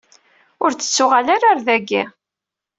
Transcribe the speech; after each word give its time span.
Ur 0.63 0.71
d-nettuɣal 0.71 1.27
ara 1.35 1.47
ɣer 1.49 1.59
dagi. 1.67 2.03